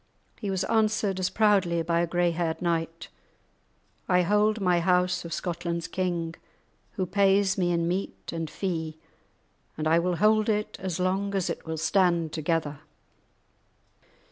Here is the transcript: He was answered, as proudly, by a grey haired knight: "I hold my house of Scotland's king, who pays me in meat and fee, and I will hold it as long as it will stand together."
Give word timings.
He 0.39 0.49
was 0.49 0.63
answered, 0.63 1.19
as 1.19 1.29
proudly, 1.29 1.83
by 1.83 1.99
a 1.99 2.07
grey 2.07 2.31
haired 2.31 2.59
knight: 2.59 3.09
"I 4.09 4.23
hold 4.23 4.59
my 4.59 4.79
house 4.79 5.23
of 5.25 5.31
Scotland's 5.31 5.87
king, 5.87 6.33
who 6.93 7.05
pays 7.05 7.55
me 7.55 7.71
in 7.71 7.87
meat 7.87 8.31
and 8.33 8.49
fee, 8.49 8.97
and 9.77 9.87
I 9.87 9.99
will 9.99 10.15
hold 10.15 10.49
it 10.49 10.75
as 10.81 10.99
long 10.99 11.35
as 11.35 11.51
it 11.51 11.67
will 11.67 11.77
stand 11.77 12.33
together." 12.33 12.79